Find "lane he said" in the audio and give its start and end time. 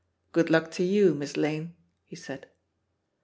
1.37-2.47